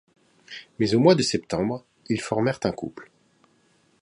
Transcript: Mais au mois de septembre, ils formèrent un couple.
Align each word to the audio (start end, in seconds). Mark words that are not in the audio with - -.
Mais 0.79 0.95
au 0.95 0.99
mois 0.99 1.13
de 1.13 1.21
septembre, 1.21 1.85
ils 2.09 2.21
formèrent 2.21 2.59
un 2.63 2.71
couple. 2.71 3.11